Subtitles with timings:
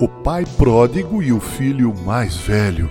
[0.00, 2.90] O pai pródigo e o filho mais velho.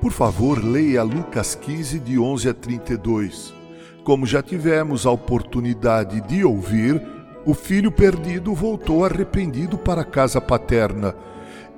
[0.00, 3.54] Por favor, leia Lucas 15, de 11 a 32.
[4.02, 7.02] Como já tivemos a oportunidade de ouvir,
[7.44, 11.14] o filho perdido voltou arrependido para a casa paterna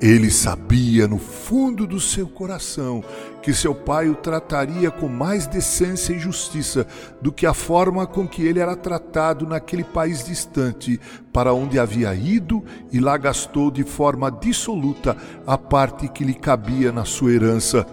[0.07, 3.02] ele sabia no fundo do seu coração
[3.43, 6.87] que seu pai o trataria com mais decência e justiça
[7.23, 11.01] do que a forma com que ele era tratado naquele país distante,
[11.32, 12.62] para onde havia ido
[12.93, 17.87] e lá gastou de forma dissoluta a parte que lhe cabia na sua herança.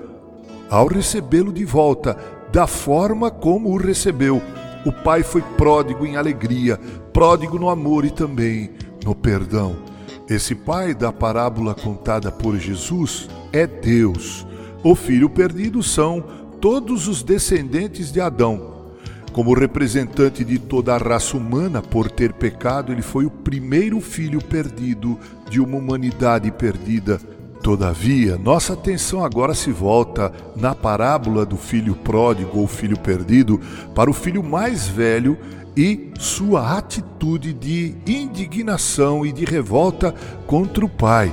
[0.70, 2.18] Ao recebê-lo de volta,
[2.52, 4.42] da forma como o recebeu,
[4.86, 6.78] o pai foi pródigo em alegria,
[7.14, 8.70] pródigo no amor e também
[9.06, 9.91] no perdão.
[10.32, 14.48] Esse pai da parábola contada por Jesus é Deus.
[14.82, 16.24] O filho perdido são
[16.62, 18.94] todos os descendentes de Adão.
[19.34, 24.42] Como representante de toda a raça humana por ter pecado, ele foi o primeiro filho
[24.42, 25.20] perdido
[25.50, 27.20] de uma humanidade perdida.
[27.62, 33.62] Todavia, nossa atenção agora se volta na parábola do filho pródigo ou filho perdido
[33.94, 35.38] para o filho mais velho
[35.78, 40.14] e sua atitude de indignação e de revolta
[40.48, 41.32] contra o pai.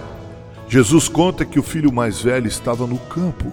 [0.68, 3.50] Jesus conta que o filho mais velho estava no campo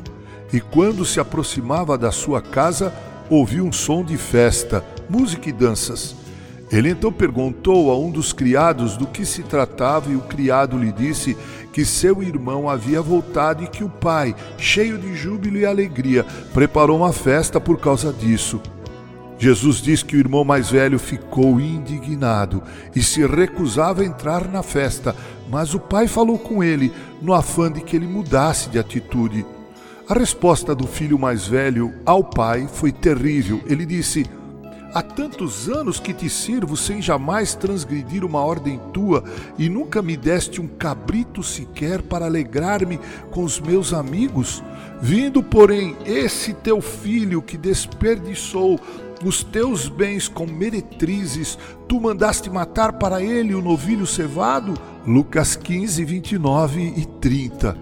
[0.52, 2.94] e, quando se aproximava da sua casa,
[3.30, 6.25] ouviu um som de festa, música e danças.
[6.72, 10.92] Ele então perguntou a um dos criados do que se tratava e o criado lhe
[10.92, 11.38] disse
[11.72, 16.98] que seu irmão havia voltado e que o pai, cheio de júbilo e alegria, preparou
[16.98, 18.62] uma festa por causa disso.
[19.38, 22.64] Jesus diz que o irmão mais velho ficou indignado
[22.96, 25.14] e se recusava a entrar na festa,
[25.50, 29.46] mas o pai falou com ele no afã de que ele mudasse de atitude.
[30.08, 33.62] A resposta do filho mais velho ao pai foi terrível.
[33.66, 34.26] Ele disse:
[34.96, 39.26] Há tantos anos que te sirvo sem jamais transgredir uma ordem tua,
[39.58, 42.98] e nunca me deste um cabrito sequer para alegrar-me
[43.30, 44.64] com os meus amigos.
[45.02, 48.80] Vindo, porém, esse teu filho que desperdiçou
[49.22, 51.58] os teus bens com meretrizes,
[51.90, 54.76] tu mandaste matar para ele o novilho cevado?
[55.06, 57.78] Lucas 15, 29 e 30.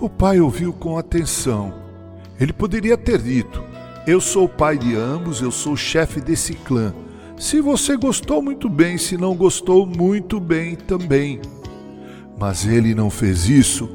[0.00, 1.74] O pai ouviu com atenção.
[2.38, 3.65] Ele poderia ter dito:
[4.06, 6.94] Eu sou pai de ambos, eu sou chefe desse clã.
[7.36, 11.40] Se você gostou, muito bem, se não gostou, muito bem também.
[12.38, 13.90] Mas ele não fez isso.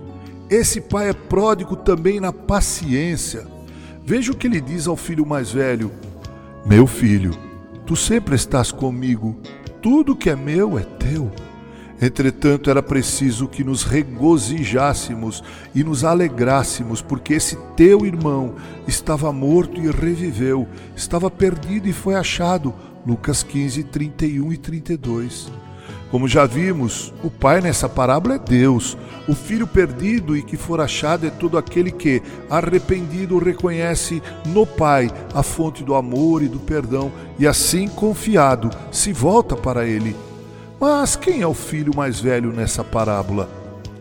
[0.50, 3.48] Esse pai é pródigo também na paciência.
[4.04, 5.90] Veja o que ele diz ao filho mais velho:
[6.66, 7.32] meu filho,
[7.86, 9.40] tu sempre estás comigo,
[9.82, 11.32] tudo que é meu é teu.
[12.02, 15.44] Entretanto, era preciso que nos regozijássemos
[15.76, 18.56] e nos alegrássemos, porque esse teu irmão
[18.88, 22.74] estava morto e reviveu, estava perdido e foi achado.
[23.06, 25.52] Lucas 15, 31 e 32.
[26.10, 28.98] Como já vimos, o pai nessa parábola é Deus.
[29.28, 35.10] O filho perdido e que for achado é todo aquele que, arrependido, reconhece no pai
[35.34, 40.16] a fonte do amor e do perdão e, assim confiado, se volta para ele.
[40.82, 43.48] Mas quem é o filho mais velho nessa parábola?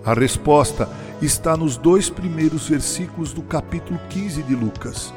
[0.03, 0.89] A resposta
[1.21, 5.13] está nos dois primeiros versículos do capítulo 15 de Lucas.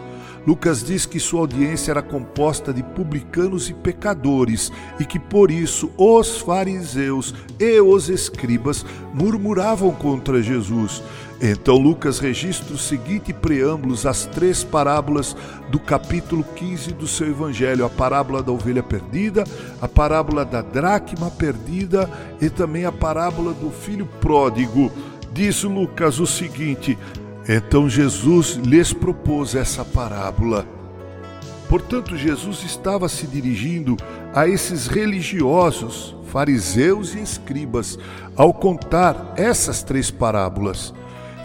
[0.46, 5.90] Lucas diz que sua audiência era composta de publicanos e pecadores e que por isso
[5.97, 11.01] os fariseus e os escribas murmuravam contra Jesus.
[11.46, 15.36] Então Lucas registra o seguinte preâmbulos às três parábolas
[15.70, 19.44] do capítulo 15 do seu evangelho: a parábola da ovelha perdida,
[19.81, 22.09] a parábola da dracma perdida
[22.40, 24.90] e também a parábola do filho pródigo.
[25.34, 26.98] Diz Lucas o seguinte:
[27.50, 30.66] então Jesus lhes propôs essa parábola.
[31.68, 33.98] Portanto, Jesus estava se dirigindo
[34.34, 38.00] a esses religiosos, fariseus e escribas,
[38.38, 40.94] ao contar essas três parábolas.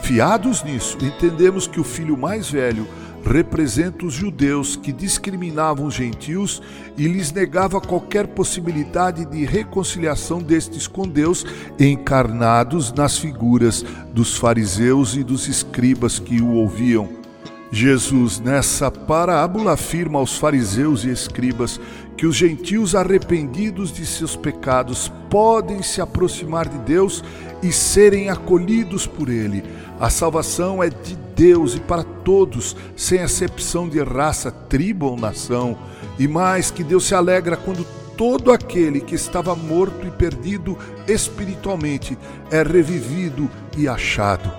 [0.03, 2.87] Fiados nisso, entendemos que o filho mais velho
[3.25, 6.63] representa os judeus que discriminavam os gentios
[6.97, 11.45] e lhes negava qualquer possibilidade de reconciliação destes com Deus,
[11.79, 17.28] encarnados nas figuras dos fariseus e dos escribas que o ouviam.
[17.71, 21.79] Jesus, nessa parábola, afirma aos fariseus e escribas
[22.17, 27.23] que os gentios arrependidos de seus pecados podem se aproximar de Deus
[27.63, 29.63] e serem acolhidos por Ele.
[30.01, 35.77] A salvação é de Deus e para todos, sem exceção de raça, tribo ou nação.
[36.19, 37.87] E mais que Deus se alegra quando
[38.17, 40.77] todo aquele que estava morto e perdido
[41.07, 42.19] espiritualmente
[42.51, 44.51] é revivido e achado.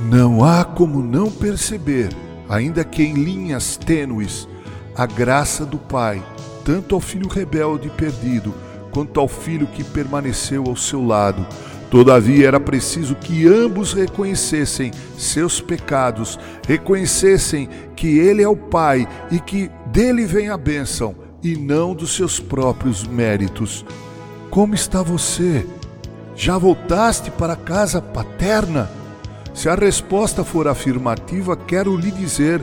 [0.00, 2.08] Não há como não perceber,
[2.48, 4.48] ainda que em linhas tênues,
[4.96, 6.22] a graça do Pai,
[6.64, 8.54] tanto ao filho rebelde e perdido,
[8.90, 11.46] quanto ao filho que permaneceu ao seu lado.
[11.90, 19.38] Todavia era preciso que ambos reconhecessem seus pecados, reconhecessem que Ele é o Pai e
[19.38, 23.84] que dele vem a bênção e não dos seus próprios méritos.
[24.50, 25.66] Como está você?
[26.34, 28.90] Já voltaste para a casa paterna?
[29.54, 32.62] Se a resposta for afirmativa, quero lhe dizer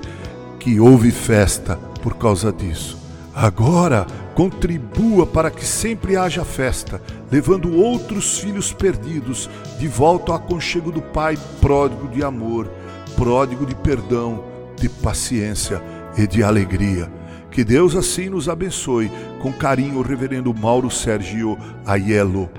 [0.59, 2.99] que houve festa por causa disso.
[3.33, 4.05] Agora,
[4.35, 7.01] contribua para que sempre haja festa,
[7.31, 9.49] levando outros filhos perdidos
[9.79, 12.69] de volta ao aconchego do Pai pródigo de amor,
[13.15, 14.43] pródigo de perdão,
[14.75, 15.81] de paciência
[16.17, 17.09] e de alegria.
[17.49, 19.09] Que Deus assim nos abençoe.
[19.41, 22.49] Com carinho, o Reverendo Mauro Sergio Aiello.